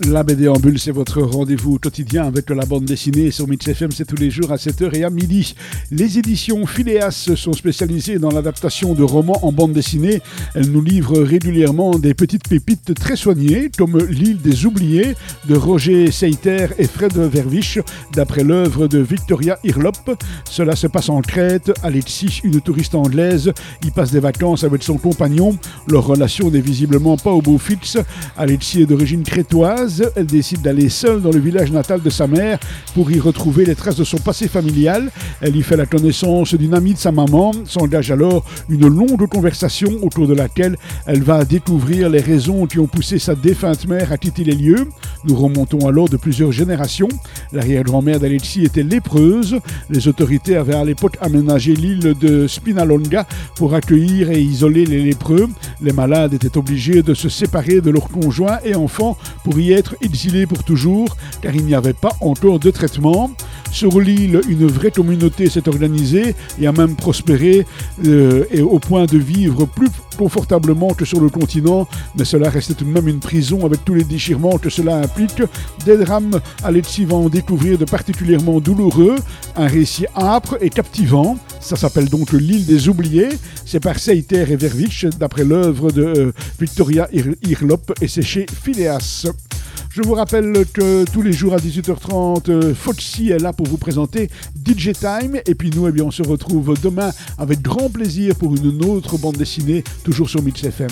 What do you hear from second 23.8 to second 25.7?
y passe des vacances avec son compagnon.